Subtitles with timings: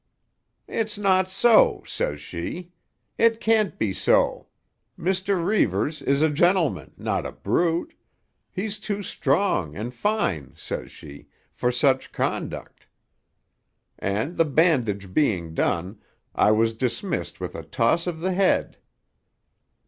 [0.67, 2.71] "'It's not so,' says she.
[3.19, 4.47] 'It can't be so.
[4.97, 5.45] Mr.
[5.45, 7.93] Reivers is a gentleman, not a brute.
[8.51, 12.87] He's too strong and fine,' says she, 'for such conduct.'
[13.99, 16.01] And the bandage being done,
[16.33, 18.77] I was dismissed with a toss of the head.